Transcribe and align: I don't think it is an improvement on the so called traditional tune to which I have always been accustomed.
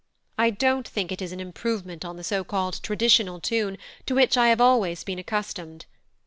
I 0.35 0.49
don't 0.49 0.87
think 0.87 1.11
it 1.11 1.21
is 1.21 1.31
an 1.31 1.39
improvement 1.39 2.03
on 2.03 2.15
the 2.15 2.23
so 2.23 2.43
called 2.43 2.79
traditional 2.81 3.39
tune 3.39 3.77
to 4.07 4.15
which 4.15 4.35
I 4.35 4.47
have 4.47 4.59
always 4.59 5.03
been 5.03 5.19
accustomed. 5.19 5.85